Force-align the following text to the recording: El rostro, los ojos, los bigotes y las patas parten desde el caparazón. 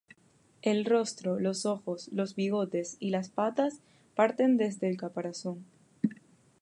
El 0.63 0.85
rostro, 0.85 1.39
los 1.39 1.67
ojos, 1.67 2.07
los 2.11 2.33
bigotes 2.33 2.97
y 2.99 3.11
las 3.11 3.29
patas 3.29 3.81
parten 4.15 4.57
desde 4.57 4.89
el 4.89 4.97
caparazón. 4.97 5.63